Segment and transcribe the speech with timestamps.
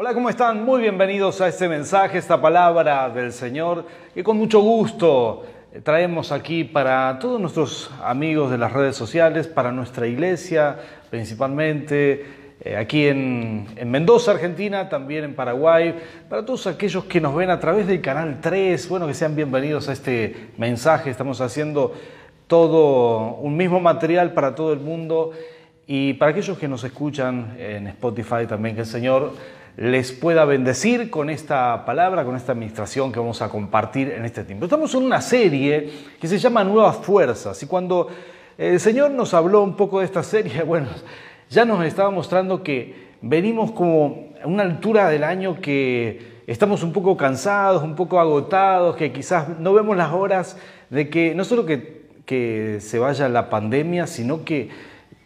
[0.00, 0.64] Hola, ¿cómo están?
[0.64, 5.44] Muy bienvenidos a este mensaje, esta palabra del Señor, que con mucho gusto
[5.82, 10.76] traemos aquí para todos nuestros amigos de las redes sociales, para nuestra iglesia
[11.10, 12.26] principalmente,
[12.60, 15.96] eh, aquí en, en, Mendoza, Argentina, también en Paraguay,
[16.28, 19.88] para todos aquellos que nos ven a través del canal 3, bueno, que sean bienvenidos
[19.88, 21.92] a este mensaje, estamos haciendo
[22.46, 25.32] todo un mismo material para todo el mundo
[25.88, 29.32] y para aquellos que nos escuchan en Spotify también, que el Señor
[29.78, 34.42] les pueda bendecir con esta palabra, con esta administración que vamos a compartir en este
[34.42, 34.64] tiempo.
[34.64, 35.88] Estamos en una serie
[36.20, 38.08] que se llama Nuevas Fuerzas y cuando
[38.58, 40.88] el Señor nos habló un poco de esta serie, bueno,
[41.48, 46.92] ya nos estaba mostrando que venimos como a una altura del año que estamos un
[46.92, 50.56] poco cansados, un poco agotados, que quizás no vemos las horas
[50.90, 54.70] de que no solo que, que se vaya la pandemia, sino que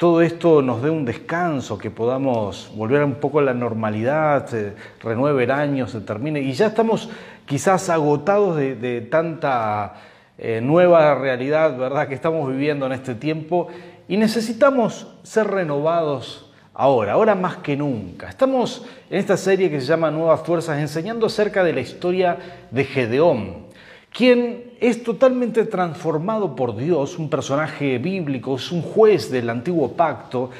[0.02, 4.72] todo esto nos dé un descanso, que podamos volver un poco a la normalidad, se
[5.00, 6.40] renueve el año, se termine.
[6.40, 7.08] Y ya estamos
[7.46, 9.94] quizás agotados de, tanta
[10.38, 13.68] eh, nueva realidad, ¿verdad?, que estamos viviendo en este tiempo
[14.08, 18.28] y necesitamos ser renovados ahora, ahora más que nunca.
[18.28, 22.38] Estamos en esta serie que se llama Nuevas Fuerzas enseñando acerca de la historia
[22.72, 23.71] de Gedeón
[24.12, 30.50] quien es totalmente transformado por Dios, un personaje bíblico, es un juez del antiguo pacto,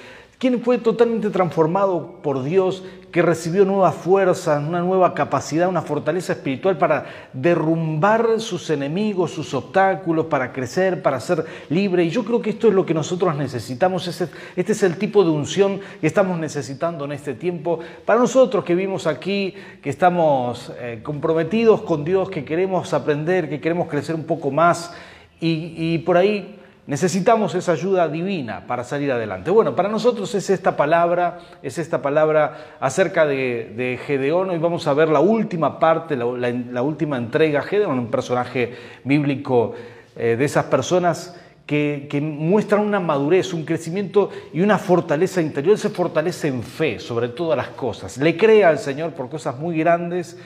[0.43, 6.33] quien fue totalmente transformado por Dios, que recibió nuevas fuerzas, una nueva capacidad, una fortaleza
[6.33, 12.03] espiritual para derrumbar sus enemigos, sus obstáculos, para crecer, para ser libre.
[12.03, 14.09] Y yo creo que esto es lo que nosotros necesitamos.
[14.09, 17.79] Este es el tipo de unción que estamos necesitando en este tiempo.
[18.05, 23.61] Para nosotros que vivimos aquí, que estamos eh, comprometidos con Dios, que queremos aprender, que
[23.61, 24.93] queremos crecer un poco más
[25.39, 29.53] y, y por ahí Necesitamos esa ayuda divina para salir adelante.
[29.53, 34.51] Bueno, para nosotros es esta palabra, es esta palabra acerca de, Gedeón.
[34.51, 37.63] Hoy vamos a ver la última parte, la, última entrega.
[37.63, 39.75] Gedeón, un personaje bíblico
[40.17, 45.79] eh, de esas personas que, muestran una madurez, un crecimiento y una fortaleza interior.
[45.79, 48.19] se fortalece en fe sobre todas las cosas.
[48.19, 50.37] Le cree al Señor por cosas muy grandes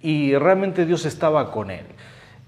[0.00, 1.84] y realmente Dios estaba con él.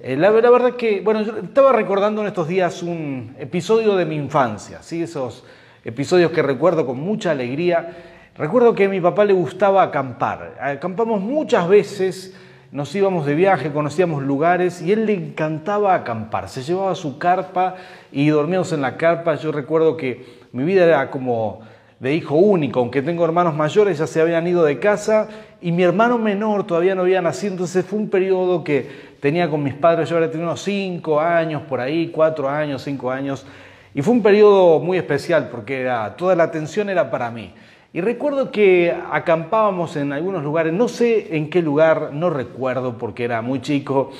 [0.04, 4.16] Eh, la, verdad que, bueno, yo estaba recordando en estos días un episodio de mi
[4.16, 5.00] infancia, ¿sí?
[5.00, 5.44] esos
[5.84, 7.98] episodios que recuerdo con mucha alegría.
[8.34, 10.56] Recuerdo que a mi papá le gustaba acampar.
[10.60, 12.36] Acampamos muchas veces,
[12.72, 16.48] nos íbamos de viaje, conocíamos lugares y él le encantaba acampar.
[16.48, 17.76] Se llevaba su carpa
[18.10, 19.36] y dormíamos en la carpa.
[19.36, 21.60] Yo recuerdo que mi vida era como
[22.00, 25.28] de hijo único, aunque tengo hermanos mayores, ya se habían ido de casa
[25.62, 29.62] y mi hermano menor todavía no había nacido, entonces fue un periodo que tenía con
[29.62, 33.46] mis padres, yo habría tenido unos cinco años por ahí, cuatro años, cinco años,
[33.94, 37.54] y fue un periodo muy especial porque toda la atención era para mí.
[37.92, 43.24] Y recuerdo que acampábamos en algunos lugares, no sé en qué lugar, no recuerdo porque
[43.24, 44.10] era muy chico,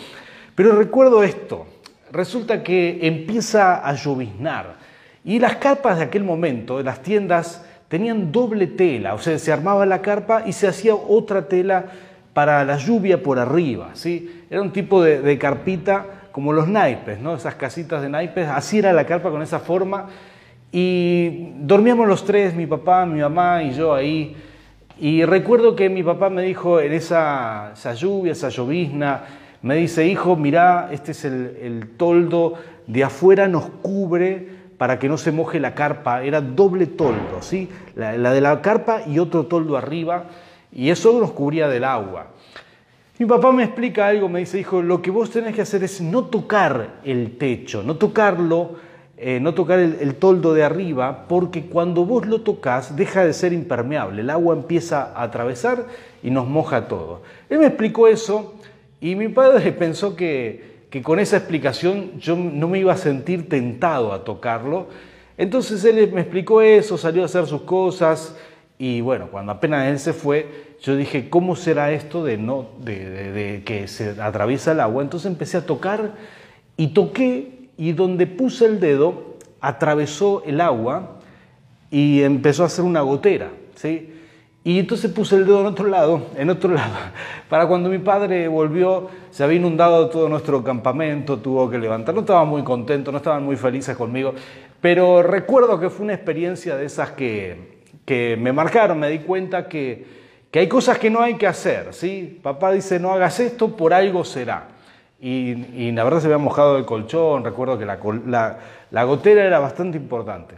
[0.55, 1.67] pero recuerdo esto.
[2.13, 4.77] Resulta que empieza a lloviznar
[5.25, 9.53] y las carpas de aquel momento, de las tiendas, tenían doble tela, o sea, se
[9.53, 11.85] armaba la carpa y se hacía otra tela
[12.33, 14.45] para la lluvia por arriba, ¿sí?
[14.49, 17.35] Era un tipo de, carpita como los naipes, ¿no?
[17.35, 20.07] Esas casitas de naipes, así era la carpa con esa forma.
[20.73, 24.37] Y dormíamos los tres, mi papá, mi mamá y yo ahí.
[24.99, 29.25] Y recuerdo que mi papá me dijo en esa, lluvia, esa llovizna,
[29.61, 32.55] me dice, hijo, mirá, este es el, toldo,
[32.87, 34.49] de afuera nos cubre
[34.83, 36.25] para que no se moje la carpa.
[36.25, 37.69] Era doble toldo, ¿sí?
[37.95, 40.25] la de la carpa y otro toldo arriba
[40.73, 42.33] y eso nos cubría del agua.
[43.21, 46.01] Mi papá me explica algo, me dice, hijo, lo que vos tenés que hacer es
[46.01, 48.73] no tocar el techo, no tocarlo,
[49.17, 53.53] eh, no tocar el, toldo de arriba, porque cuando vos lo tocas deja de ser
[53.53, 55.87] impermeable, el agua empieza a atravesar
[56.25, 57.23] y nos moja todo.
[57.49, 58.55] Él me explicó eso
[59.01, 63.49] y mi padre pensó que, que con esa explicación yo no me iba a sentir
[63.49, 64.89] tentado a tocarlo.
[65.39, 68.37] Entonces él me explicó eso, salió a hacer sus cosas,
[68.79, 73.63] y bueno, cuando apenas él se fue, yo dije, ¿cómo será esto de, no, de,
[73.65, 75.03] que se atraviesa el agua?
[75.03, 76.13] Entonces empecé a tocar
[76.77, 81.21] y toqué y donde puse el dedo atravesó el agua
[81.91, 84.12] y empezó a hacer una gotera, ¿sí?
[84.65, 86.95] Y entonces puse el dedo en otro lado, en otro lado.
[87.49, 92.15] Para cuando mi padre volvió, se había inundado todo nuestro campamento, tuvo que levantar.
[92.15, 94.35] No estaban muy contentos, no estaban muy felices conmigo,
[94.81, 99.69] pero recuerdo que fue una experiencia de esas que, que me marcaron, me di cuenta
[99.69, 100.05] que,
[100.51, 102.39] que, hay cosas que no hay que hacer, ¿sí?
[102.43, 104.69] Papá dice, no hagas esto, por algo será.
[105.21, 108.59] Y, la verdad se había mojado el colchón, recuerdo que la,
[108.91, 110.57] la, gotera era bastante importante.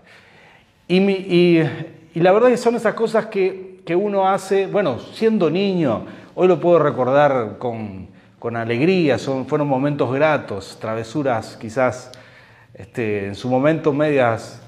[0.88, 1.62] Y, y,
[2.14, 6.58] la verdad que son esas cosas que que uno hace, bueno, siendo niño, hoy lo
[6.58, 8.08] puedo recordar con,
[8.38, 12.10] con alegría, son, fueron momentos gratos, travesuras quizás
[12.72, 14.62] este, en su momento medias,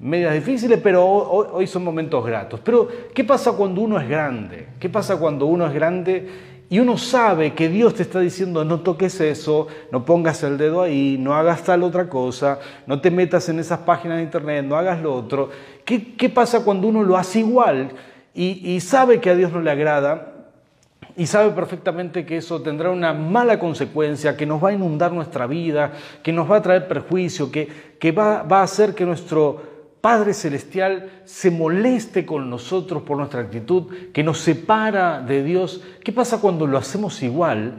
[0.00, 2.60] medias difíciles, pero hoy, hoy son momentos gratos.
[2.60, 4.68] Pero, ¿qué pasa cuando uno es grande?
[4.80, 8.80] ¿Qué pasa cuando uno es grande y uno sabe que Dios te está diciendo no
[8.80, 13.50] toques eso, no pongas el dedo ahí, no hagas tal otra cosa, no te metas
[13.50, 15.50] en esas páginas de internet, no hagas lo otro?
[15.84, 17.90] ¿Qué, qué pasa cuando uno lo hace igual
[18.34, 20.28] y, sabe que a Dios no le agrada?
[21.14, 25.46] y sabe perfectamente que eso tendrá una mala consecuencia, que nos va a inundar nuestra
[25.46, 25.92] vida,
[26.22, 27.68] que nos va a traer perjuicio, que,
[27.98, 29.60] que va, va, a hacer que nuestro
[30.00, 35.82] Padre Celestial se moleste con nosotros por nuestra actitud, que nos separa de Dios.
[36.02, 37.74] ¿Qué pasa cuando lo hacemos igual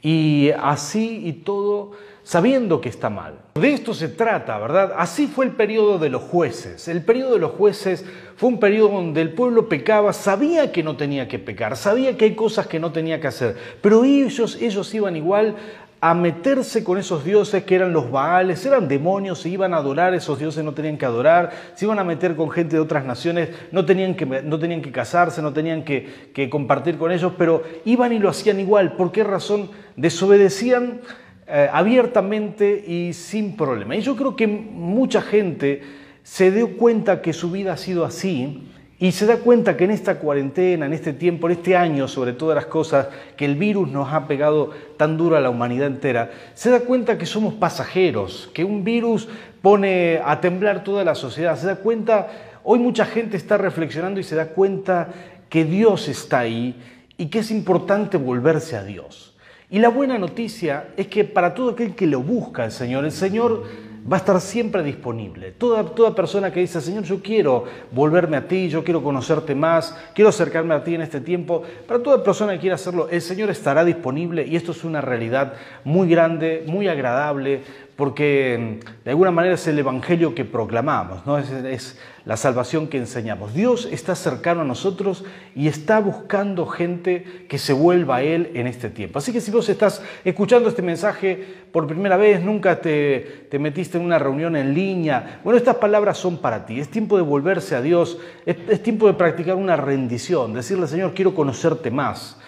[0.00, 1.90] y así y todo
[2.26, 3.34] sabiendo que está mal?
[3.54, 4.94] De esto se trata, ¿verdad?
[4.98, 6.88] Así fue el periodo de los jueces.
[6.88, 8.04] El periodo de los jueces
[8.36, 12.24] fue un periodo donde el pueblo pecaba, sabía que no tenía que pecar, sabía que
[12.24, 15.54] hay cosas que no tenía que hacer, pero ellos, ellos iban igual
[16.00, 20.12] a meterse con esos dioses que eran los Baales, eran demonios, se iban a adorar,
[20.12, 23.50] esos dioses no tenían que adorar, se iban a meter con gente de otras naciones,
[23.70, 27.62] no tenían que, no tenían que casarse, no tenían que, que compartir con ellos, pero
[27.84, 28.94] iban y lo hacían igual.
[28.94, 29.70] ¿Por qué razón?
[29.94, 31.00] Desobedecían
[31.48, 33.94] eh, abiertamente y sin problema.
[33.94, 35.82] Y yo creo que mucha gente
[36.24, 39.90] se dio cuenta que su vida ha sido así y se da cuenta que en
[39.90, 43.88] esta cuarentena, en este tiempo, en este año, sobre todas las cosas, que el virus
[43.90, 48.50] nos ha pegado tan duro a la humanidad entera, se da cuenta que somos pasajeros,
[48.54, 49.28] que un virus
[49.60, 52.28] pone a temblar toda la sociedad, se da cuenta,
[52.64, 55.10] hoy mucha gente está reflexionando y se da cuenta
[55.48, 56.74] que Dios está ahí
[57.18, 59.35] y que es importante volverse a Dios.
[59.68, 63.12] Y la buena noticia es que para todo aquel que lo busca el Señor, el
[63.12, 63.64] Señor
[64.10, 65.50] va a estar siempre disponible.
[65.52, 69.96] Toda, toda persona que dice, Señor, yo quiero volverme a ti, yo quiero conocerte más,
[70.14, 73.50] quiero acercarme a ti en este tiempo, para toda persona que quiera hacerlo, el Señor
[73.50, 77.62] estará disponible y esto es una realidad muy grande, muy agradable,
[77.96, 81.38] porque mm, de alguna manera es el Evangelio que proclamamos, ¿no?
[81.38, 83.54] es, la salvación que enseñamos.
[83.54, 88.66] Dios está cercano a nosotros y está buscando gente que se vuelva a Él en
[88.66, 89.20] este tiempo.
[89.20, 93.96] Así que si vos estás escuchando este mensaje por primera vez, nunca te, te metiste
[93.96, 96.80] en una reunión en línea, bueno, estas palabras son para ti.
[96.80, 101.14] Es tiempo de volverse a Dios, es, es tiempo de practicar una rendición, decirle, Señor,
[101.14, 102.38] quiero conocerte más.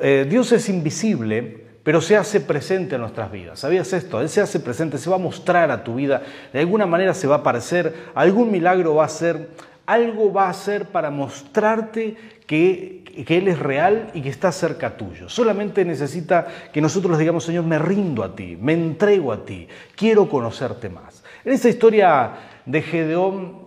[0.00, 3.60] Eh, Dios es invisible, pero se hace presente en nuestras vidas.
[3.60, 4.20] ¿Sabías esto?
[4.20, 6.22] Él se hace presente, se va a mostrar a tu vida,
[6.52, 9.50] de alguna manera se va a aparecer, algún milagro va a hacer,
[9.84, 12.16] algo va a hacer para mostrarte
[12.46, 15.28] que, que Él es real y que está cerca tuyo.
[15.28, 20.26] Solamente necesita que nosotros digamos, Señor, me rindo a ti, me entrego a ti, quiero
[20.26, 21.22] conocerte más.
[21.44, 22.30] En esta historia
[22.64, 23.64] de Gedeón,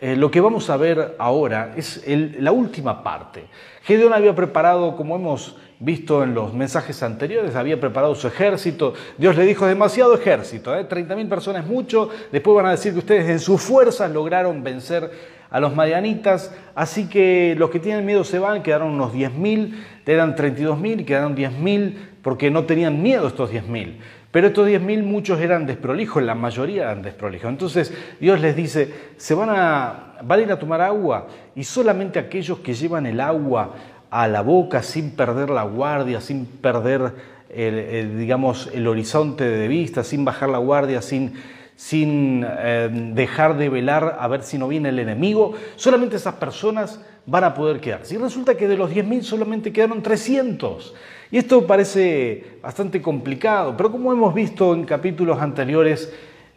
[0.00, 3.44] eh, lo que vamos a ver ahora es la última parte.
[3.82, 8.94] Gedeón había preparado, como hemos visto en los mensajes anteriores, había preparado su ejército.
[9.16, 10.88] Dios le dijo, demasiado ejército, ¿eh?
[10.88, 12.08] 30.000 personas es mucho.
[12.32, 15.10] Después van a decir que ustedes en sus fuerzas lograron vencer
[15.50, 16.52] a los madianitas.
[16.74, 19.74] Así que los que tienen miedo se van, quedaron unos 10.000,
[20.06, 23.96] eran 32.000, quedaron 10.000 porque no tenían miedo estos 10.000.
[24.30, 27.48] Pero estos 10.000 muchos eran desprolijos, la mayoría eran desprolijos.
[27.48, 32.18] Entonces Dios les dice, se van a, van a ir a tomar agua y solamente
[32.18, 33.74] aquellos que llevan el agua
[34.10, 37.12] a la boca sin perder la guardia, sin perder
[37.50, 41.34] el, digamos, el horizonte de vista, sin bajar la guardia, sin,
[41.76, 47.00] sin eh, dejar de velar a ver si no viene el enemigo, solamente esas personas
[47.26, 48.14] van a poder quedarse.
[48.14, 50.94] Y resulta que de los 10.000 solamente quedaron 300.
[51.30, 56.12] Y esto parece bastante complicado, pero como hemos visto en capítulos anteriores,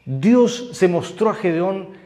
[0.06, 2.01] Dios se mostró a Gedeón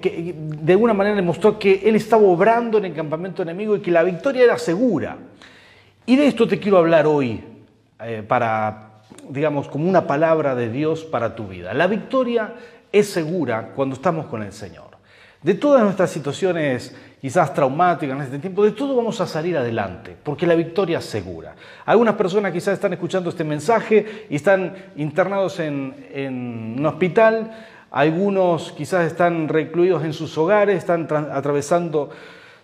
[0.00, 3.80] que de alguna manera le mostró que él estaba obrando en el campamento enemigo y
[3.80, 5.16] que la victoria era segura.
[6.06, 7.42] Y de esto te quiero hablar hoy
[8.00, 11.72] eh, para, digamos, como una palabra de Dios para tu vida.
[11.72, 12.54] La victoria
[12.92, 14.94] es segura cuando estamos con el Señor.
[15.42, 20.14] De todas nuestras situaciones quizás traumáticas en este tiempo, de todo vamos a salir adelante,
[20.22, 21.54] porque la victoria es segura.
[21.86, 27.50] Algunas personas quizás están escuchando este mensaje y están internados en, en un hospital,
[27.94, 32.10] algunos quizás están recluidos en sus hogares, están atravesando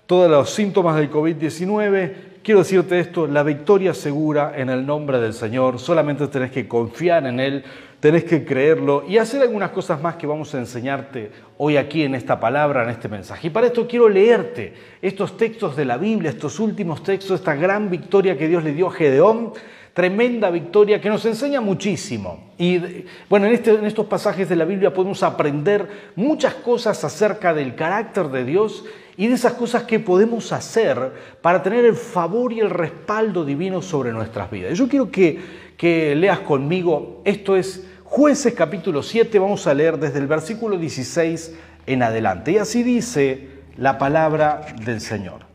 [0.04, 2.14] todos los síntomas del COVID-19.
[2.42, 5.78] Quiero decirte esto, la victoria segura en el nombre del Señor.
[5.78, 7.62] Solamente tenés que confiar en Él,
[8.00, 12.16] tenés que creerlo y hacer algunas cosas más que vamos a enseñarte hoy aquí en
[12.16, 13.46] esta palabra, en este mensaje.
[13.46, 17.88] Y para esto quiero leerte estos textos de la Biblia, estos últimos textos, esta gran
[17.88, 19.52] victoria que Dios le dio a Gedeón
[19.94, 22.50] Tremenda victoria que nos enseña muchísimo.
[22.58, 27.52] Y bueno, en, este, en estos pasajes de la Biblia podemos aprender muchas cosas acerca
[27.54, 28.84] del carácter de Dios
[29.16, 33.82] y de esas cosas que podemos hacer para tener el favor y el respaldo divino
[33.82, 34.78] sobre nuestras vidas.
[34.78, 35.40] Yo quiero que,
[35.76, 41.54] que leas conmigo, esto es Jueces capítulo 7, vamos a leer desde el versículo 16
[41.86, 42.52] en adelante.
[42.52, 45.46] Y así dice la palabra del Señor.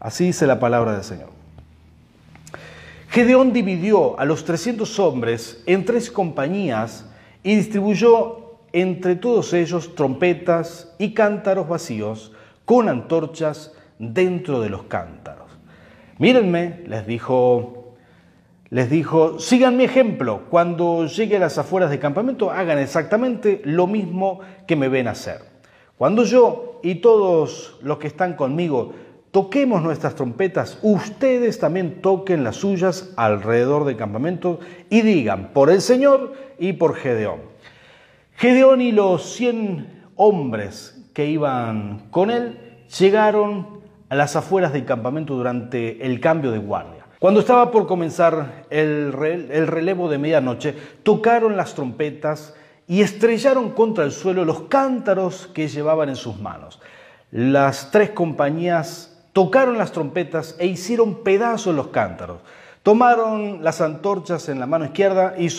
[0.00, 1.35] Así dice la palabra del Señor.
[3.16, 7.08] Gedeón dividió a los 300 hombres en tres compañías
[7.42, 12.32] y distribuyó entre todos ellos trompetas y cántaros vacíos
[12.66, 15.50] con antorchas dentro de los cántaros.
[16.18, 17.94] Mírenme, les dijo
[18.68, 23.86] les dijo, sigan mi ejemplo, cuando llegue a las afueras del campamento hagan exactamente lo
[23.86, 25.40] mismo que me ven hacer.
[25.96, 28.92] Cuando yo y todos los que están conmigo
[29.36, 35.82] toquemos nuestras trompetas, ustedes también toquen las suyas alrededor del campamento y digan, por el
[35.82, 37.40] Señor y por Gedeón.
[38.36, 45.34] Gedeón y los cien hombres que iban con él llegaron a las afueras del campamento
[45.34, 47.04] durante el cambio de guardia.
[47.18, 52.54] Cuando estaba por comenzar el, relevo de medianoche, tocaron las trompetas
[52.88, 56.80] y estrellaron contra el suelo los cántaros que llevaban en sus manos.
[57.30, 62.38] Las tres compañías tocaron las trompetas e hicieron pedazos los cántaros.
[62.82, 65.50] Tomaron las antorchas en la mano izquierda y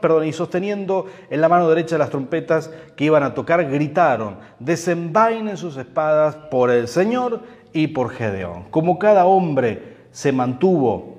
[0.00, 5.58] perdón, y sosteniendo en la mano derecha las trompetas que iban a tocar, gritaron: "Desenvainen
[5.58, 7.42] sus espadas por el Señor
[7.74, 8.70] y por Gedeón".
[8.70, 11.18] Como cada hombre se mantuvo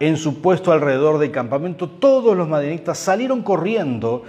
[0.00, 4.22] en su puesto alrededor del campamento, todos los madianitas salieron corriendo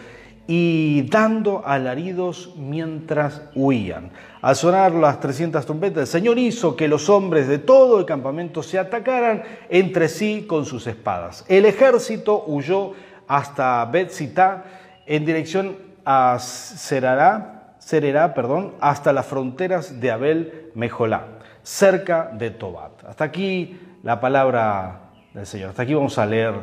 [0.48, 4.12] y dando alaridos mientras huían.
[4.42, 8.62] Al sonar las 300 trompetas, el Señor hizo que los hombres de todo el campamento
[8.62, 11.46] se atacaran entre sí con sus espadas.
[11.48, 12.92] El ejército huyó
[13.28, 14.66] hasta Betzitá
[15.06, 21.28] en dirección a Serará, Sererá, perdón, hasta las fronteras de Abel Mejolá,
[21.64, 23.04] cerca de Tobat.
[23.06, 25.00] Hasta aquí la palabra
[25.34, 25.70] del Señor.
[25.70, 26.54] Hasta aquí vamos a leer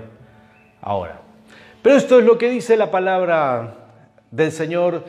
[0.80, 1.29] ahora.
[1.82, 3.75] Pero esto es lo que dice la palabra
[4.30, 5.02] del Señor.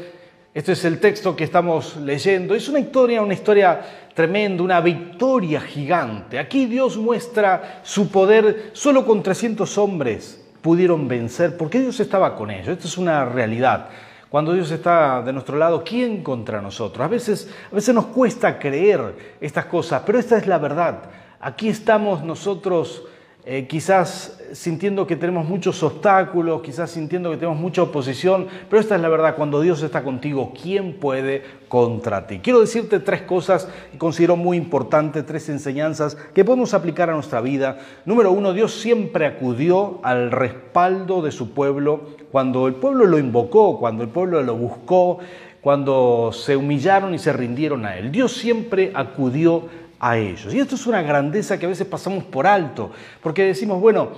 [0.54, 2.56] Esto es el texto que estamos leyendo.
[2.56, 3.82] Es una historia, una historia
[4.14, 6.40] tremenda, una victoria gigante.
[6.40, 8.70] Aquí Dios muestra su poder.
[8.72, 12.70] Solo con 300 hombres pudieron vencer porque Dios estaba con ellos.
[12.70, 13.90] Esto es una realidad.
[14.30, 17.04] Cuando Dios está de nuestro lado, ¿quién contra nosotros?
[17.04, 21.04] A veces, a veces nos cuesta creer estas cosas, pero esta es la verdad.
[21.42, 23.04] Aquí estamos nosotros
[23.44, 28.96] eh, quizás sintiendo que tenemos muchos obstáculos, quizás sintiendo que tenemos mucha oposición, pero esta
[28.96, 32.40] es la verdad, cuando Dios está contigo, ¿quién puede contra ti?
[32.40, 37.42] Quiero decirte tres cosas que considero muy importantes, tres enseñanzas que podemos aplicar a nuestra
[37.42, 37.80] vida.
[38.06, 43.80] Número uno, Dios siempre acudió al respaldo de su pueblo cuando el pueblo lo invocó,
[43.80, 45.20] cuando el pueblo lo buscó,
[45.62, 48.12] cuando se humillaron y se rindieron a Él.
[48.12, 49.64] Dios siempre acudió
[50.02, 50.52] a ellos.
[50.52, 52.92] Y esto es una grandeza que a veces pasamos por alto,
[53.22, 54.10] porque decimos, bueno,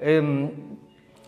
[0.00, 0.50] em,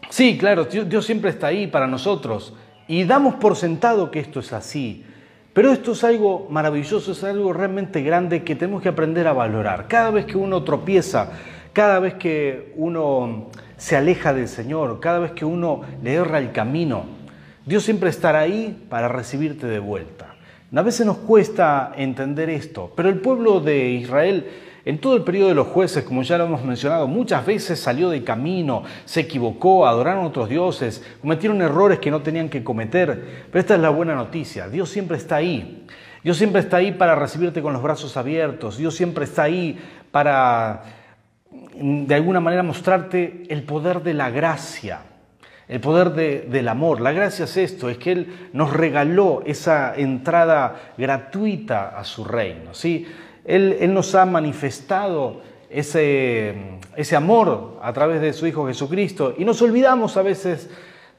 [0.09, 2.55] sí, claro, Dios, siempre está ahí para nosotros
[2.89, 5.05] y damos por sentado que esto es así.
[5.53, 9.87] Pero esto es algo maravilloso, es algo realmente grande que tenemos que aprender a valorar.
[9.87, 11.31] Cada vez que uno tropieza,
[11.75, 16.53] cada vez que uno se aleja del Señor, cada vez que uno le erra el
[16.53, 17.05] camino,
[17.67, 20.32] Dios siempre estará ahí para recibirte de vuelta.
[20.75, 24.47] A veces nos cuesta entender esto, pero el pueblo de Israel
[24.85, 28.11] en todo el periodo de los jueces, como ya lo hemos mencionado, muchas veces salió
[28.11, 33.47] de camino, se equivocó, adoraron a otros dioses, cometieron errores que no tenían que cometer.
[33.51, 35.87] Pero esta es la buena noticia, Dios siempre está ahí.
[36.25, 38.77] Dios siempre está ahí para recibirte con los brazos abiertos.
[38.77, 39.79] Dios siempre está ahí
[40.11, 40.83] para,
[41.75, 45.01] de alguna manera, mostrarte el poder de la gracia
[45.69, 46.13] el poder
[46.49, 47.01] del amor.
[47.01, 52.75] La gracia es esto, es que Él nos regaló esa entrada gratuita a su reino.
[52.75, 53.07] ¿sí?
[53.45, 55.41] Él, nos ha manifestado
[55.71, 56.55] ese,
[56.97, 60.69] ese amor a través de su Hijo Jesucristo y nos olvidamos a veces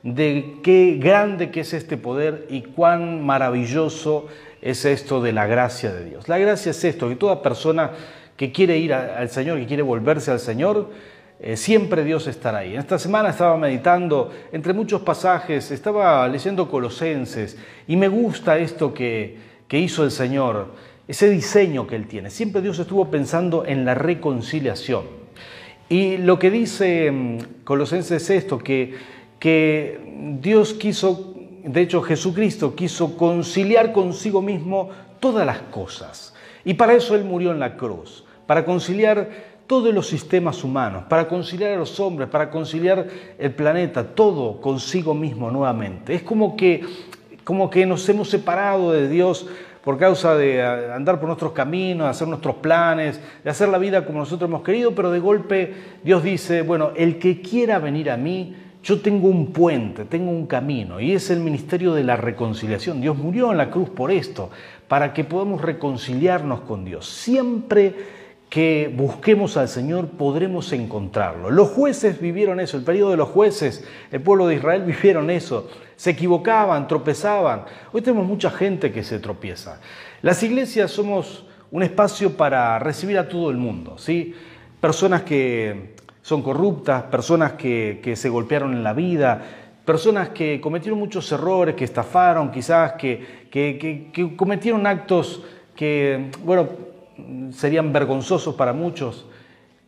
[0.03, 4.27] de qué grande que es este poder y cuán maravilloso
[4.61, 6.27] es esto de la gracia de Dios.
[6.27, 7.91] La gracia es esto, que toda persona
[8.37, 10.89] que quiere ir al Señor, que quiere volverse al Señor,
[11.45, 12.73] eh, siempre Dios estará ahí.
[12.73, 19.37] Esta semana estaba meditando entre muchos pasajes, estaba leyendo Colosenses y me gusta esto que,
[19.67, 20.67] que hizo el Señor,
[21.05, 22.29] ese diseño que Él tiene.
[22.29, 25.03] Siempre Dios estuvo pensando en la reconciliación.
[25.89, 28.95] Y lo que dice mm, Colosenses es esto, que,
[29.37, 29.99] que
[30.41, 31.35] Dios quiso,
[31.65, 36.33] de hecho Jesucristo quiso conciliar consigo mismo todas las cosas.
[36.63, 41.27] Y para eso Él murió en la cruz, para conciliar todos los sistemas humanos, para
[41.27, 46.13] conciliar a los hombres, para conciliar el planeta, todo consigo mismo nuevamente.
[46.13, 46.83] Es como que,
[47.43, 49.47] como que nos hemos separado de Dios
[49.83, 54.05] por causa de andar por nuestros caminos, de hacer nuestros planes, de hacer la vida
[54.05, 58.17] como nosotros hemos querido, pero de golpe Dios dice, bueno, el que quiera venir a
[58.17, 62.99] mí, yo tengo un puente, tengo un camino, y es el ministerio de la reconciliación.
[62.99, 64.49] Dios murió en la cruz por esto,
[64.87, 67.07] para que podamos reconciliarnos con Dios.
[67.07, 68.22] Siempre
[68.53, 71.49] que busquemos al Señor podremos encontrarlo.
[71.49, 75.71] Los jueces vivieron eso, el periodo de los jueces, el pueblo de Israel vivieron eso,
[75.95, 77.63] se equivocaban, tropezaban.
[77.91, 79.79] Hoy tenemos mucha gente que se tropieza.
[80.21, 84.35] Las iglesias somos un espacio para recibir a todo el mundo, ¿sí?
[84.79, 89.41] Personas que son corruptas, personas que, se golpearon en la vida,
[89.83, 95.41] personas que cometieron muchos errores, que estafaron, quizás que, que cometieron actos
[95.75, 96.92] que, bueno,
[97.51, 99.25] serían vergonzosos para muchos,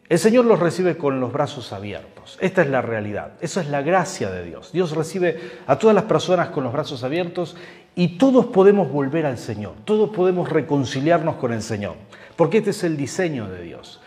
[0.07, 2.37] el Señor los recibe con los brazos abiertos.
[2.39, 3.33] Esta es la realidad.
[3.41, 4.71] Esa es la gracia de Dios.
[4.71, 7.55] Dios recibe a todas las personas con los brazos abiertos
[7.95, 9.73] y todos podemos volver al Señor.
[9.83, 11.95] Todos podemos reconciliarnos con el Señor.
[12.35, 13.99] Porque este es el diseño de Dios.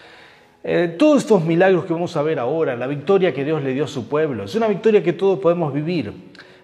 [0.63, 3.85] Eh, todos estos milagros que vamos a ver ahora, la victoria que Dios le dio
[3.85, 6.13] a su pueblo, es una victoria que todos podemos vivir.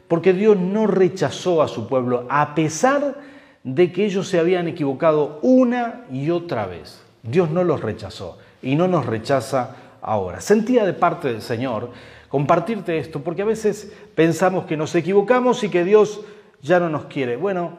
[0.06, 3.33] Porque Dios no rechazó a su pueblo a pesar de
[3.64, 7.02] de que ellos se habían equivocado una y otra vez.
[7.22, 10.40] Dios no los rechazó y no nos rechaza ahora.
[10.40, 11.90] Sentía de parte del Señor
[12.28, 16.20] compartirte esto, porque a veces pensamos que nos equivocamos y que Dios
[16.62, 17.36] ya no nos quiere.
[17.36, 17.78] Bueno,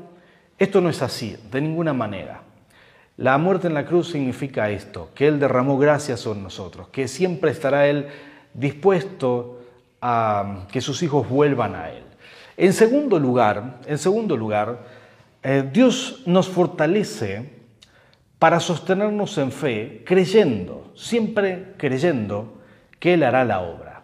[0.58, 2.42] esto no es así, de ninguna manera.
[3.18, 7.52] La muerte en la cruz significa esto, que Él derramó gracias sobre nosotros, que siempre
[7.52, 8.08] estará Él
[8.54, 9.60] dispuesto
[10.02, 12.04] a que sus hijos vuelvan a Él.
[12.58, 14.80] En segundo lugar, en segundo lugar,
[15.48, 17.52] eh, Dios nos fortalece
[18.40, 22.64] para sostenernos en fe, creyendo, siempre creyendo
[23.00, 24.02] que Él hará la obra.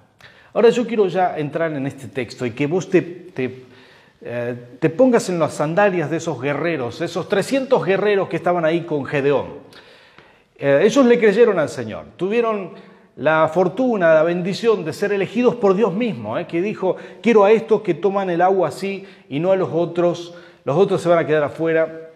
[0.54, 3.64] Ahora yo quiero ya entrar en este texto y que vos te, te,
[4.22, 9.04] eh, pongas en las sandalias de esos guerreros, esos 300 guerreros que estaban ahí con
[9.04, 9.48] Gedeón.
[10.60, 12.74] Eh, ellos le creyeron al Señor, tuvieron
[13.16, 17.82] la fortuna, la bendición de ser elegidos por Dios mismo, que dijo, quiero a estos
[17.82, 21.26] que toman el agua así y no a los otros los otros se van a
[21.26, 22.10] quedar afuera.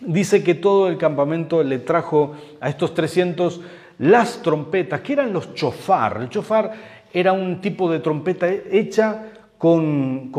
[0.00, 3.60] Dice que todo el campamento le trajo a estos 300
[3.98, 6.18] las trompetas, que eran los chofar.
[6.20, 6.72] El chofar
[7.12, 9.26] era un tipo de trompeta hecha
[9.58, 10.32] con,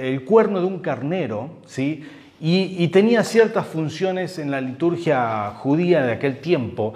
[0.00, 2.04] el cuerno de un carnero, ¿sí?
[2.40, 6.94] Y, y, tenía ciertas funciones en la liturgia judía de aquel tiempo,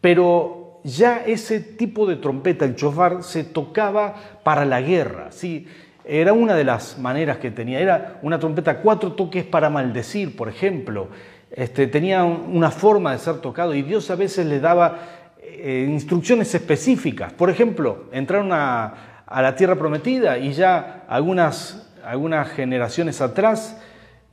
[0.00, 5.66] pero ya ese tipo de trompeta, el chofar, se tocaba para la guerra, ¿sí?
[6.06, 7.80] Era una de las maneras que tenía.
[7.80, 11.08] Era una trompeta cuatro toques para maldecir, por ejemplo.
[11.50, 14.98] Este, tenía una forma de ser tocado y Dios a veces le daba
[15.42, 17.32] eh, instrucciones específicas.
[17.32, 23.76] Por ejemplo, entraron a, la tierra prometida y ya algunas, algunas generaciones atrás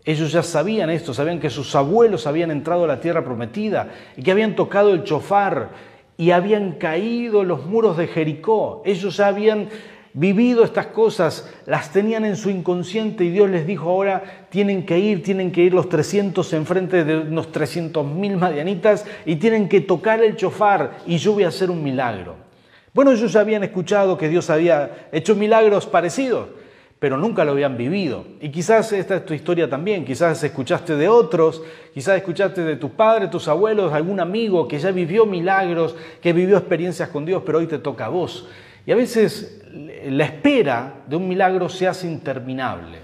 [0.06, 4.22] ellos ya sabían esto, sabían que sus abuelos habían entrado a la tierra prometida y
[4.22, 5.70] que habían tocado el chofar
[6.18, 8.82] y habían caído los muros de Jericó.
[8.86, 9.70] Ellos ya habían
[10.14, 15.00] vivido estas cosas, las tenían en su inconsciente y Dios les dijo ahora tienen que
[15.00, 19.82] ir, tienen que ir los 300 enfrente de unos 300 mil madianitas y tienen que
[19.82, 22.36] tocar el chofar y yo voy a hacer un milagro.
[22.94, 26.50] Bueno, ellos ya habían escuchado que Dios había hecho milagros parecidos,
[27.00, 28.24] pero nunca lo habían vivido.
[28.40, 32.92] Y quizás esta es tu historia también, quizás escuchaste de otros, quizás escuchaste de tus
[32.92, 37.58] padres, tus abuelos, algún amigo que ya vivió milagros, que vivió experiencias con Dios, pero
[37.58, 38.48] hoy te toca a vos.
[38.86, 39.62] Y a veces
[40.06, 43.00] la espera de un milagro se hace interminable.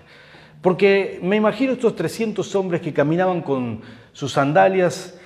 [0.61, 5.17] Porque me imagino estos 300 hombres que caminaban con sus sandalias,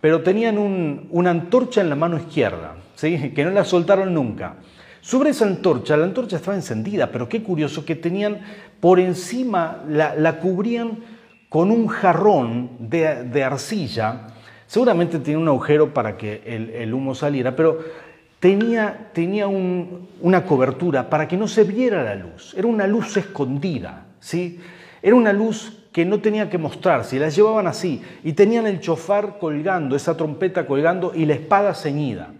[0.00, 3.30] pero tenían una antorcha en la mano izquierda, ¿sí?
[3.30, 4.56] que no la soltaron nunca.
[5.00, 8.40] Sobre esa antorcha, la antorcha estaba encendida, pero qué curioso que tenían
[8.80, 10.98] por encima, la, cubrían
[11.48, 14.28] con un jarrón de, arcilla.
[14.66, 17.78] Seguramente tenía un agujero para que el, el humo saliera, pero
[18.42, 22.52] tenía, tenía una cobertura para que no se viera la luz.
[22.58, 24.58] Era una luz escondida, ¿sí?
[25.00, 28.80] Era una luz que no tenía que mostrarse, y la llevaban así, y tenían el
[28.80, 32.30] chofar colgando, esa trompeta colgando y la espada ceñida.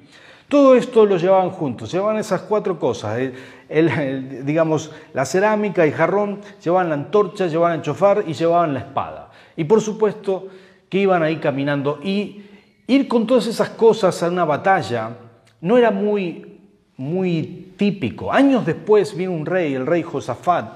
[0.49, 3.21] Todo esto lo llevaban juntos, llevaban esas cuatro cosas,
[3.69, 9.31] digamos, la cerámica, y jarrón, llevaban la antorcha, llevaban el chofar y llevaban la espada.
[9.55, 10.49] Y por supuesto
[10.89, 12.43] que iban ahí caminando y
[12.89, 15.22] ir con todas esas cosas a una batalla
[15.63, 16.59] no era muy,
[16.97, 18.33] muy típico.
[18.33, 20.75] Años después vino un rey, el rey Josafat.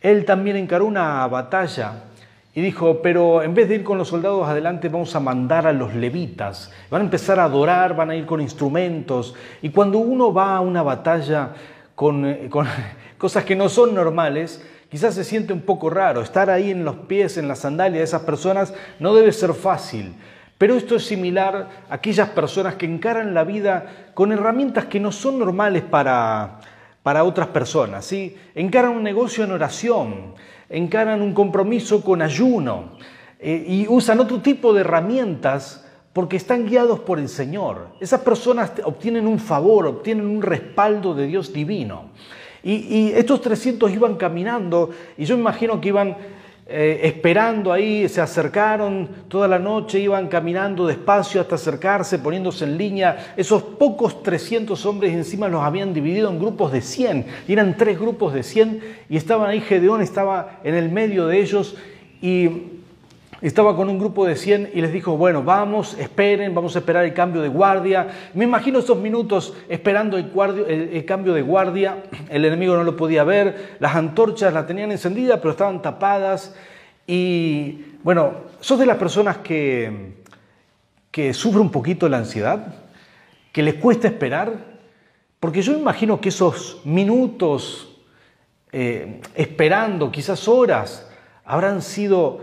[0.00, 2.04] Él también encaró una batalla
[2.54, 5.72] y dijo, pero en vez de ir con los soldados adelante, vamos a mandar a
[5.72, 6.70] los levitas.
[6.90, 9.34] Van a empezar a adorar, van a ir con instrumentos.
[9.62, 11.54] Y cuando uno va a una batalla
[11.94, 12.50] con, eh,
[13.18, 16.20] cosas que no son normales, quizás se siente un poco raro.
[16.20, 20.14] Estar ahí en los pies, en la sandalia de esas personas, no debe ser fácil.
[20.60, 25.10] Pero esto es similar a aquellas personas que encaran la vida con herramientas que no
[25.10, 26.60] son normales para,
[27.02, 28.04] para otras personas.
[28.04, 28.36] ¿sí?
[28.54, 30.34] Encaran un negocio en oración,
[30.68, 32.90] encaran un compromiso con ayuno
[33.38, 37.92] eh, y usan otro tipo de herramientas porque están guiados por el Señor.
[37.98, 42.10] Esas personas obtienen un favor, obtienen un respaldo de Dios divino.
[42.62, 46.18] Y, y estos 300 iban caminando y yo imagino que iban
[46.72, 52.78] eh, esperando ahí, se acercaron toda la noche, iban caminando despacio hasta acercarse, poniéndose en
[52.78, 53.34] línea.
[53.36, 57.98] Esos pocos 300 hombres encima los habían dividido en grupos de 100, y eran tres
[57.98, 61.74] grupos de 100, y estaban ahí, Gedeón estaba en el medio de ellos,
[62.22, 62.79] y
[63.48, 67.04] estaba con un grupo de 100 y les dijo, bueno, vamos, esperen, vamos a esperar
[67.04, 68.08] el cambio de guardia.
[68.34, 73.76] Me imagino esos minutos esperando el, cambio de guardia, el enemigo no lo podía ver,
[73.80, 76.54] las antorchas las tenían encendidas pero estaban tapadas.
[77.06, 80.14] Y bueno, ¿sos de las personas que,
[81.10, 82.74] que sufre un poquito la ansiedad?
[83.52, 84.52] ¿Que les cuesta esperar?
[85.40, 87.90] Porque yo imagino que esos minutos
[88.72, 91.10] eh, esperando, quizás horas,
[91.44, 92.40] habrán sido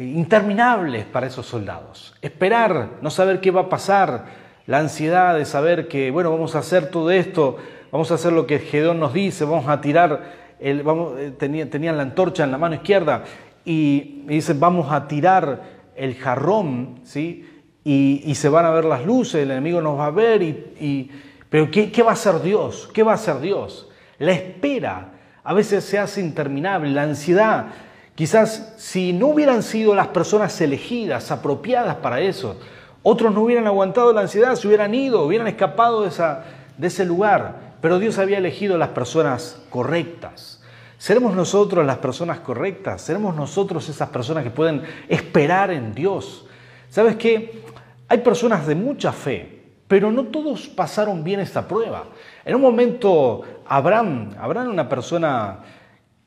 [0.00, 2.14] interminables para esos soldados.
[2.22, 4.24] Esperar, no saber qué va a pasar,
[4.66, 7.56] la ansiedad de saber que, bueno, vamos a hacer todo esto,
[7.90, 11.96] vamos a hacer lo que Gedeón nos dice, vamos a tirar, el, vamos, eh, tenían,
[11.96, 13.24] la antorcha en la mano izquierda
[13.64, 15.62] y, dicen, vamos a tirar
[15.96, 17.46] el jarrón, ¿sí?
[17.82, 21.10] Y, se van a ver las luces, el enemigo nos va a ver, y,
[21.48, 22.88] pero ¿qué, ¿qué va a hacer Dios?
[22.94, 23.88] ¿Qué va a hacer Dios?
[24.18, 27.66] La espera a veces se hace interminable, la ansiedad
[28.14, 32.56] Quizás si no hubieran sido las personas elegidas, apropiadas para eso,
[33.02, 36.44] otros no hubieran aguantado la ansiedad, se hubieran ido, hubieran escapado de, esa,
[36.76, 37.70] de ese lugar.
[37.80, 40.62] Pero Dios había elegido las personas correctas.
[40.98, 43.00] ¿Seremos nosotros las personas correctas?
[43.00, 46.44] ¿Seremos nosotros esas personas que pueden esperar en Dios?
[46.90, 47.62] ¿Sabes qué?
[48.06, 52.04] Hay personas de mucha fe, pero no todos pasaron bien esta prueba.
[52.44, 55.60] En un momento, Abraham, Abraham una persona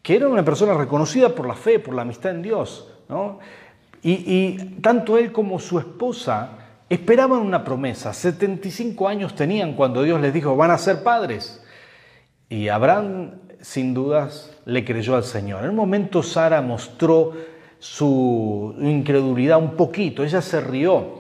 [0.04, 2.89] que era una persona reconocida por la fe, por la amistad en Dios.
[4.04, 6.58] Y, tanto él como su esposa
[6.89, 8.13] esperaban una promesa.
[8.13, 11.63] 75 años tenían cuando Dios les dijo, van a ser padres.
[12.50, 15.63] Y Abraham, sin dudas, le creyó al Señor.
[15.63, 17.34] En un momento Sara mostró
[17.80, 21.20] su incredulidad un poquito, ella se rió,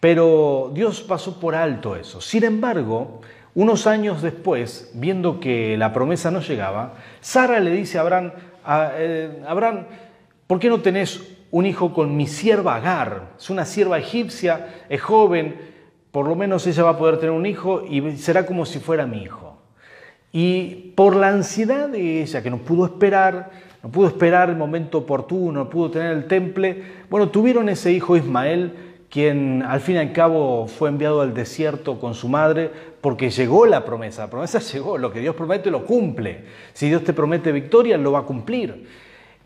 [0.00, 2.20] pero Dios pasó por alto eso.
[2.20, 3.20] Sin embargo,
[3.54, 8.32] unos años después, viendo que la promesa no llegaba, Sara le dice a Abraham,
[8.96, 9.86] eh, Abraham,
[10.46, 13.32] ¿por qué no tenés un hijo con mi sierva Agar?
[13.38, 15.56] Es una sierva egipcia, es joven,
[16.10, 19.06] por lo menos ella va a poder tener un hijo y será como si fuera
[19.06, 19.58] mi hijo.
[20.32, 23.50] Y por la ansiedad de ella, que no pudo esperar,
[23.82, 28.16] no pudo esperar el momento oportuno, no pudo tener el temple, bueno, tuvieron ese hijo
[28.16, 32.70] Ismael, quien al fin y al cabo fue enviado al desierto con su madre
[33.02, 36.46] porque llegó la promesa, la promesa llegó, lo que Dios promete lo cumple.
[36.72, 38.88] Si Dios te promete victoria, lo va a cumplir.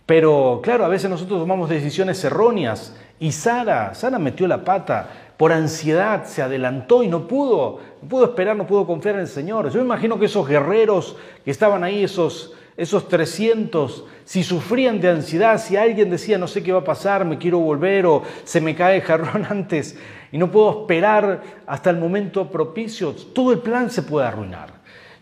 [0.06, 5.50] Pero claro, a veces nosotros tomamos decisiones erróneas y Sara, Sara metió la pata por
[5.50, 9.68] ansiedad, se adelantó y no pudo, no pudo esperar, no pudo confiar en el Señor.
[9.70, 15.08] Yo me imagino que esos guerreros que estaban ahí, esos esos 300, si sufrían de
[15.08, 18.60] ansiedad, si alguien decía no sé qué va a pasar, me quiero volver o se
[18.60, 19.98] me cae el jarrón antes
[20.30, 24.74] y no puedo esperar hasta el momento propicio, todo el plan se puede arruinar.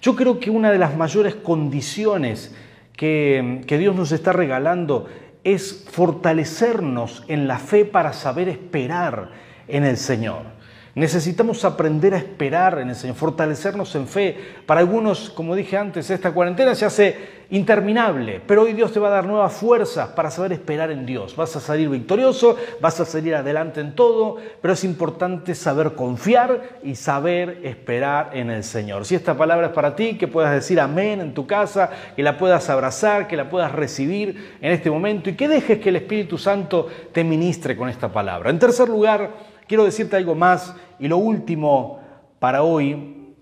[0.03, 2.55] Yo creo que una de las mayores condiciones
[2.97, 5.07] que, que Dios nos está regalando
[5.45, 9.31] es fortalecernos en la fe para saber esperar
[9.69, 10.54] en el Señor.
[10.95, 14.37] Necesitamos aprender a esperar en el Señor, fortalecernos en fe.
[14.65, 19.09] Para algunos, como dije antes, esta cuarentena se hace interminable, pero hoy Dios te va
[19.09, 21.35] a dar nuevas fuerzas para saber esperar en Dios.
[21.35, 26.79] Vas a salir victorioso, vas a salir adelante en todo, pero es importante saber confiar
[26.85, 29.05] y saber esperar en el Señor.
[29.05, 32.39] Si esta palabra es para ti, que puedas decir amén en tu casa, que la
[32.39, 36.39] puedas abrazar, que la puedas recibir en este momento y que dejes que el Espíritu
[36.39, 38.51] Santo te ministre con esta palabra.
[38.51, 42.01] En tercer lugar, quiero decirte algo más y lo último
[42.39, 43.35] para hoy,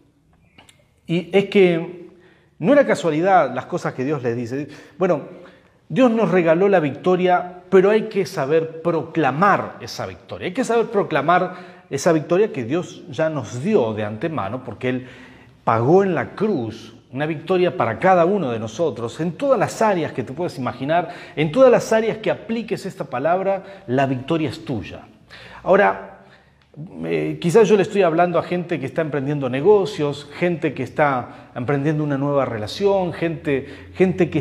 [1.07, 2.11] y es que
[2.59, 4.69] no era casualidad las cosas que Dios les dice.
[4.97, 5.23] Bueno,
[5.89, 10.47] Dios nos regaló la victoria, pero hay que saber proclamar esa victoria.
[10.47, 11.57] Hay que saber proclamar
[11.91, 15.09] esa victoria que Dios ya nos dio de antemano, porque Él
[15.65, 20.13] pagó en la cruz una victoria para cada uno de nosotros, en todas las áreas
[20.13, 24.65] que te puedes imaginar, en todas las áreas que apliques esta palabra, la victoria es
[24.65, 25.01] tuya.
[25.63, 26.12] Ahora,
[27.05, 31.51] eh, quizás yo le estoy hablando a gente que está emprendiendo negocios, gente que está
[31.55, 34.41] emprendiendo una nueva relación, gente, gente que,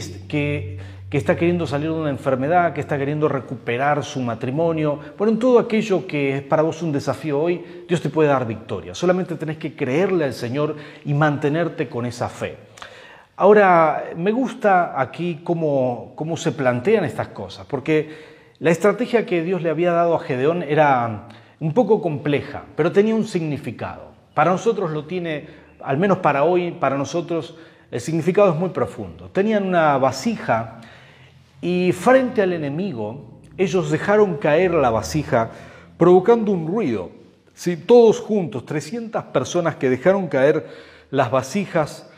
[1.10, 4.98] que, está queriendo salir de una enfermedad, que está queriendo recuperar su matrimonio.
[5.18, 8.48] Bueno, en todo aquello que es para vos un desafío hoy, Dios te puede dar
[8.48, 8.96] victoria.
[8.96, 12.56] Solamente tenés que creerle al Señor y mantenerte con esa fe.
[13.36, 18.10] Ahora, me gusta aquí cómo, cómo se plantean estas cosas, porque
[18.60, 21.28] la estrategia que Dios le había dado a Gedeón era
[21.62, 24.12] un poco compleja, pero tenía un significado.
[24.34, 25.48] Para nosotros lo tiene,
[25.80, 27.56] al menos para hoy, para nosotros,
[27.92, 29.30] el significado es muy profundo.
[29.30, 30.82] Tenían una vasija
[31.62, 35.52] y frente al enemigo, ellos dejaron caer la vasija
[35.98, 37.12] provocando un ruido.
[37.54, 40.68] Si todos juntos, 300 personas que dejaron caer
[41.12, 42.11] las vasijas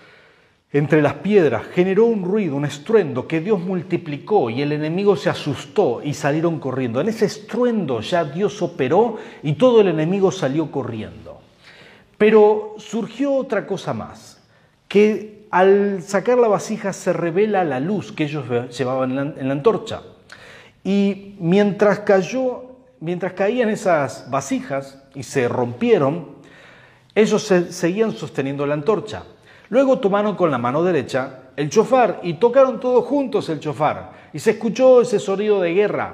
[0.73, 5.29] entre las piedras, generó un ruido, un estruendo que Dios multiplicó y el enemigo se
[5.29, 6.99] asustó y salieron corriendo.
[6.99, 11.39] En ese estruendo ya Dios operó y todo el enemigo salió corriendo.
[12.17, 14.41] Pero surgió otra cosa más,
[14.87, 20.01] que al sacar la vasija se revela la luz que ellos llevaban en la, antorcha.
[20.83, 22.63] Y mientras cayó,
[22.99, 26.29] mientras caían esas vasijas y se rompieron,
[27.13, 29.23] ellos seguían sosteniendo la antorcha.
[29.73, 34.37] Luego tomaron con la mano derecha el chofar y tocaron todos juntos el chofar y
[34.37, 36.13] se escuchó ese sonido de guerra,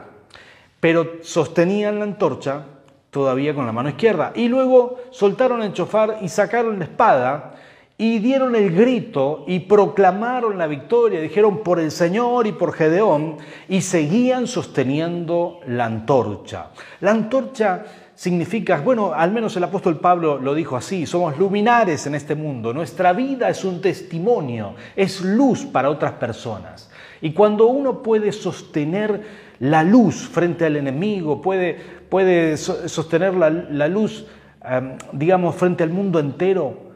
[0.80, 2.64] pero sostenían la antorcha
[3.10, 4.32] todavía con la mano izquierda.
[4.34, 7.56] Y luego soltaron el chofar y sacaron la espada
[7.98, 13.40] y dieron el grito y proclamaron la victoria, dijeron por el Señor y por Gedeón,
[13.68, 16.68] y seguían sosteniendo la antorcha.
[17.02, 17.84] La antorcha
[18.20, 22.74] significa, bueno, al menos el apóstol Pablo lo dijo así, somos luminares en este mundo,
[22.74, 26.92] nuestra vida es un testimonio, es luz para otras personas.
[27.22, 29.22] Y cuando uno puede sostener
[29.62, 31.80] la luz frente al enemigo, puede,
[32.10, 34.28] puede sostener la, luz,
[34.66, 36.90] em, digamos, frente al mundo entero,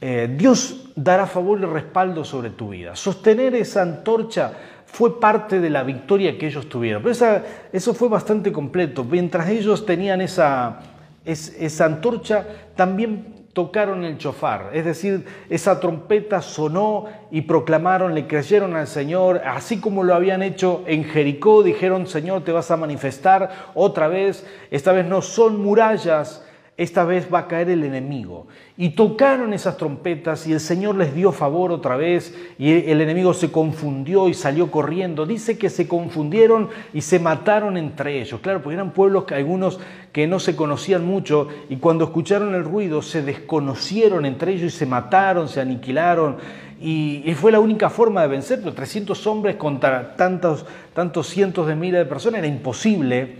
[0.00, 2.96] eh, Dios dará favor y respaldo sobre tu vida.
[2.96, 4.52] Sostener esa antorcha
[4.92, 7.02] fue parte de la victoria que ellos tuvieron.
[7.02, 9.04] Pero eso fue bastante completo.
[9.04, 10.80] Mientras ellos tenían esa,
[11.24, 18.76] esa antorcha, también tocaron el chofar, es decir, esa trompeta sonó y proclamaron, le creyeron
[18.76, 23.50] al Señor, así como lo habían hecho en Jericó, dijeron, Señor, te vas a manifestar
[23.74, 26.46] otra vez, esta vez no son murallas,
[26.80, 28.46] esta vez va a caer el enemigo.
[28.78, 33.34] Y tocaron esas trompetas y el Señor les dio favor otra vez y el enemigo
[33.34, 35.26] se confundió y salió corriendo.
[35.26, 38.40] Dice que se confundieron y se mataron entre ellos.
[38.40, 39.78] Claro, porque eran pueblos que algunos
[40.10, 44.78] que no se conocían mucho y cuando escucharon el ruido se desconocieron entre ellos y
[44.78, 46.38] se mataron, se aniquilaron.
[46.80, 48.72] Y, fue la única forma de vencerlo.
[48.72, 50.64] 300 hombres contra tantos,
[50.94, 53.36] tantos cientos de miles de personas era imposible.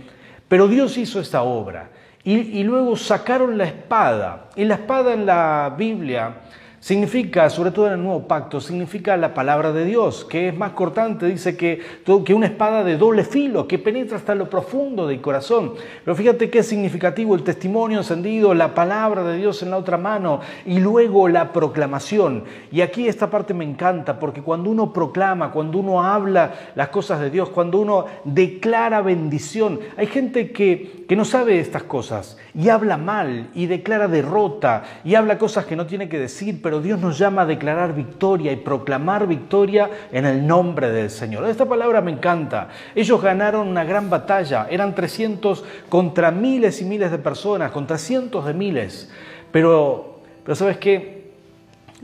[0.47, 1.89] Pero Dios hizo esta obra.
[2.23, 4.45] Y, luego sacaron la espada.
[4.55, 6.35] Y la espada en la Biblia
[6.81, 10.71] Significa, sobre todo en el nuevo pacto, significa la palabra de Dios, que es más
[10.71, 11.79] cortante, dice que,
[12.25, 15.73] que una espada de doble filo, que penetra hasta lo profundo del corazón.
[16.03, 20.39] Pero fíjate qué significativo el testimonio encendido, la palabra de Dios en la otra mano
[20.65, 22.45] y luego la proclamación.
[22.71, 27.19] Y aquí esta parte me encanta, porque cuando uno proclama, cuando uno habla las cosas
[27.19, 32.69] de Dios, cuando uno declara bendición, hay gente que, que no sabe estas cosas y
[32.69, 36.99] habla mal y declara derrota y habla cosas que no tiene que decir, pero Dios
[36.99, 41.45] nos llama a declarar victoria y proclamar victoria en el nombre del Señor.
[41.45, 42.69] Esta palabra me encanta.
[42.95, 48.45] Ellos ganaron una gran batalla, eran 300 contra miles y miles de personas, contra cientos
[48.45, 49.11] de miles.
[49.51, 51.31] Pero, pero ¿sabes qué?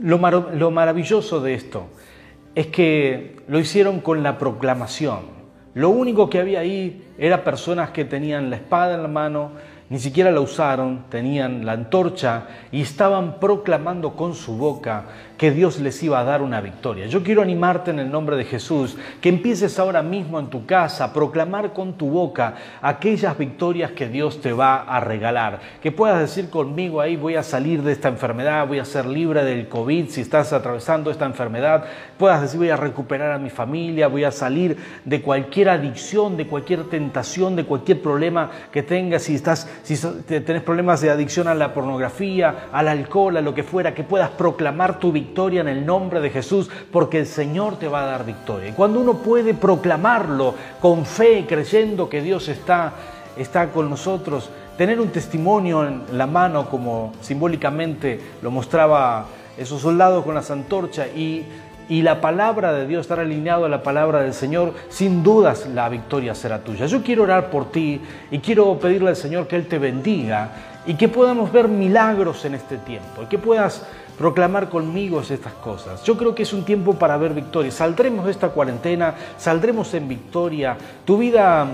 [0.00, 1.86] Lo, lo maravilloso de esto
[2.54, 5.38] es que lo hicieron con la proclamación.
[5.74, 9.52] Lo único que había ahí era personas que tenían la espada en la mano,
[9.90, 15.04] ni siquiera la usaron, tenían la antorcha y estaban proclamando con su boca
[15.38, 17.06] que Dios les iba a dar una victoria.
[17.06, 21.04] Yo quiero animarte en el nombre de Jesús, que empieces ahora mismo en tu casa
[21.04, 25.60] a proclamar con tu boca aquellas victorias que Dios te va a regalar.
[25.80, 29.44] Que puedas decir conmigo ahí, voy a salir de esta enfermedad, voy a ser libre
[29.44, 31.84] del COVID si estás atravesando esta enfermedad.
[32.18, 36.48] Puedas decir, voy a recuperar a mi familia, voy a salir de cualquier adicción, de
[36.48, 39.22] cualquier tentación, de cualquier problema que tengas.
[39.22, 39.96] Si, estás, si
[40.26, 44.30] tenés problemas de adicción a la pornografía, al alcohol, a lo que fuera, que puedas
[44.30, 48.06] proclamar tu victoria victoria en el nombre de Jesús, porque el Señor te va a
[48.06, 48.70] dar victoria.
[48.70, 52.94] Y cuando uno puede proclamarlo con fe, creyendo que Dios está,
[53.36, 59.26] está con nosotros, tener un testimonio en la mano, como simbólicamente lo mostraba
[59.58, 61.44] esos soldados con las antorchas y,
[61.88, 65.88] y la palabra de Dios, estar alineado a la palabra del Señor, sin dudas la
[65.88, 66.86] victoria será tuya.
[66.86, 70.52] Yo quiero orar por ti y quiero pedirle al Señor que Él te bendiga
[70.86, 73.82] y que podamos ver milagros en este tiempo, y que puedas
[74.18, 76.02] proclamar conmigo estas cosas.
[76.04, 77.70] Yo creo que es un tiempo para ver victoria.
[77.70, 80.76] Saldremos de esta cuarentena, saldremos en victoria.
[81.04, 81.68] Tu vida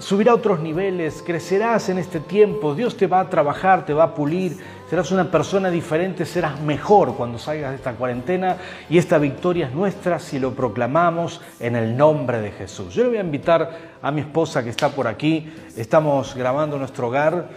[0.00, 4.04] subirá a otros niveles, crecerás en este tiempo, Dios te va a trabajar, te va
[4.04, 4.56] a pulir,
[4.88, 8.56] serás una persona diferente, serás mejor cuando salgas de esta cuarentena
[8.88, 12.94] y esta victoria es nuestra si lo proclamamos en el nombre de Jesús.
[12.94, 17.08] Yo le voy a invitar a mi esposa que está por aquí, estamos grabando nuestro
[17.08, 17.48] hogar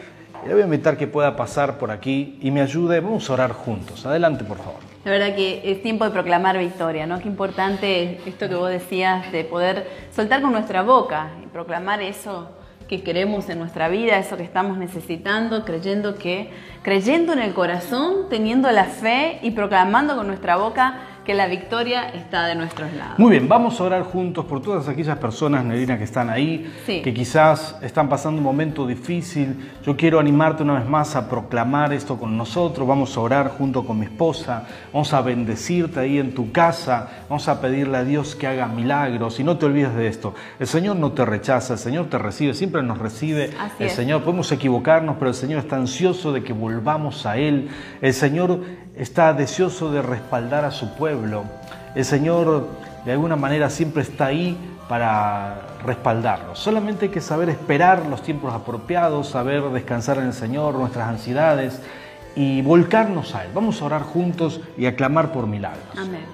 [0.46, 3.00] le voy a invitar que pueda pasar por aquí y me ayude.
[3.00, 4.06] Vamos a orar juntos.
[4.06, 4.80] Adelante, por favor.
[5.06, 7.20] La verdad que es tiempo de proclamar victoria, ¿no?
[7.20, 12.50] Qué importante esto que vos decías de poder soltar con nuestra boca y proclamar eso
[12.88, 16.52] que queremos en nuestra vida, eso que estamos necesitando, creyendo que,
[16.84, 22.10] creyendo en el corazón, teniendo la fe y proclamando con nuestra boca que la victoria
[22.10, 23.18] está de nuestros lados.
[23.18, 27.14] Muy bien, vamos a orar juntos por todas aquellas personas, Nerina, que están ahí, que
[27.14, 29.72] quizás están pasando un momento difícil.
[29.86, 32.88] Yo quiero animarte una vez más a proclamar esto con nosotros.
[32.88, 37.48] Vamos a orar junto con mi esposa, vamos a bendecirte ahí en tu casa, vamos
[37.48, 39.40] a pedirle a Dios que haga milagros.
[39.40, 42.54] Y no te olvides de esto, el Señor no te rechaza, el Señor te recibe,
[42.54, 43.52] siempre nos recibe.
[43.80, 47.70] el Señor, podemos equivocarnos, pero el Señor está ansioso de que volvamos a Él.
[48.02, 48.60] El Señor
[48.96, 51.44] está deseoso de respaldar a su pueblo.
[51.96, 52.68] El Señor
[53.06, 56.56] de alguna manera siempre está ahí para respaldarlo.
[56.56, 61.82] Solamente hay que saber esperar los tiempos apropiados, saber descansar en el Señor, nuestras ansiedades
[62.36, 63.52] y volcarnos a Él.
[63.54, 65.98] Vamos a orar juntos y a clamar por milagros.
[65.98, 66.26] Amén.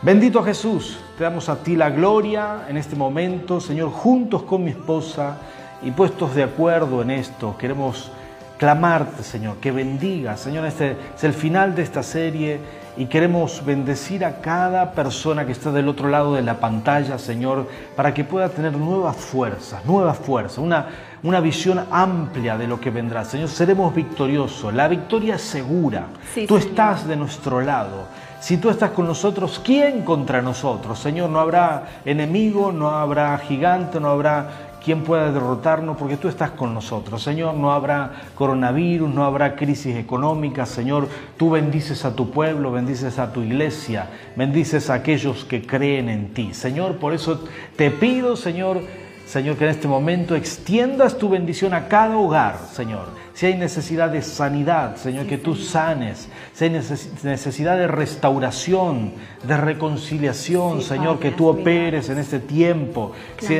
[0.00, 4.70] Bendito Jesús, te damos a ti la gloria en este momento, Señor, juntos con mi
[4.70, 5.38] esposa
[5.82, 8.12] y puestos de acuerdo en esto, queremos
[8.58, 10.36] clamarte, Señor, que bendiga.
[10.36, 12.60] Señor, este es el final de esta serie
[12.98, 17.68] y queremos bendecir a cada persona que está del otro lado de la pantalla, Señor,
[17.94, 20.86] para que pueda tener nuevas fuerzas, nuevas fuerzas, una,
[21.22, 23.24] una visión amplia de lo que vendrá.
[23.24, 24.74] Señor, seremos victoriosos.
[24.74, 26.06] La victoria es segura.
[26.48, 28.06] tú estás de nuestro lado.
[28.40, 30.98] Si tú estás con nosotros, ¿quién contra nosotros?
[30.98, 35.96] Señor, no habrá enemigo, no habrá gigante, no habrá ¿Quién puede derrotarnos?
[35.96, 37.22] Porque tú estás con nosotros.
[37.22, 40.66] Señor, no habrá coronavirus, no habrá crisis económica.
[40.66, 46.08] Señor, tú bendices a tu pueblo, bendices a tu iglesia, bendices a aquellos que creen
[46.08, 46.54] en ti.
[46.54, 47.44] Señor, por eso
[47.76, 48.80] te pido, Señor,
[49.26, 54.10] Señor, que en este momento extiendas tu bendición a cada hogar, Señor si hay necesidad
[54.10, 59.12] de sanidad, Señor, que tú sanes, si hay necesidad de restauración,
[59.44, 63.12] de reconciliación, Señor, que tú operes en este tiempo.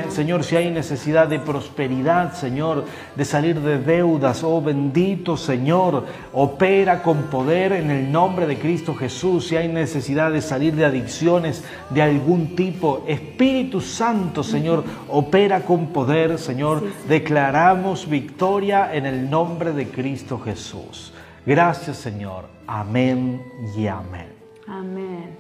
[0.09, 7.01] Señor, si hay necesidad de prosperidad, Señor, de salir de deudas, oh bendito Señor, opera
[7.01, 9.47] con poder en el nombre de Cristo Jesús.
[9.47, 15.93] Si hay necesidad de salir de adicciones de algún tipo, Espíritu Santo, Señor, opera con
[15.93, 16.83] poder, Señor.
[17.09, 21.13] Declaramos victoria en el nombre de Cristo Jesús.
[21.47, 22.47] Gracias Señor.
[22.67, 23.43] Amén
[23.77, 24.33] y amén.
[24.67, 25.37] Amén.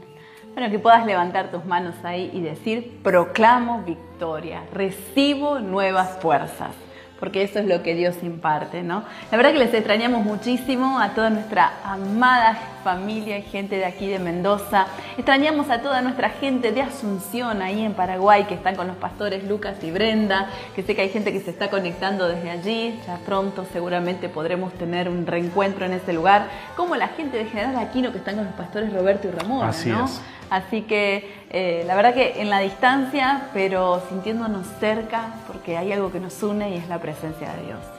[0.55, 6.75] Bueno, que puedas levantar tus manos ahí y decir, proclamo victoria, recibo nuevas fuerzas
[7.19, 9.03] porque eso es lo que Dios imparte, ¿no?
[9.31, 14.07] La verdad que les extrañamos muchísimo a toda nuestra amada familia y gente de aquí
[14.07, 14.87] de Mendoza.
[15.19, 19.45] Extrañamos a toda nuestra gente de Asunción, ahí en Paraguay, que están con los pastores
[19.45, 22.99] Lucas y Brenda, que sé que hay gente que se está conectando desde allí.
[23.07, 27.77] Ya pronto seguramente podremos tener un reencuentro en ese lugar, como la gente de General
[27.77, 30.23] Aquino que están con los pastores Roberto y Ramón, Así Es.
[30.49, 36.11] Así que eh, la verdad que en la distancia, pero sintiéndonos cerca, porque hay algo
[36.11, 37.98] que nos une y es la presencia de Dios.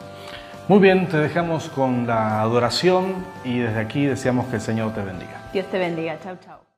[0.69, 5.01] Muy bien, te dejamos con la adoración y desde aquí deseamos que el Señor te
[5.01, 5.49] bendiga.
[5.51, 6.19] Dios te bendiga.
[6.19, 6.68] Chau, chau.